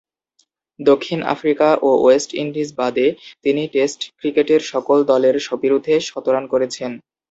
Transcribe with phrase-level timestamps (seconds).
[0.79, 3.07] দক্ষিণ আফ্রিকা ও West Indies বাদে
[3.43, 6.91] তিনি টেস্ট ক্রিকেটের সকল দলের বিরুদ্ধে শতরান করেছেন।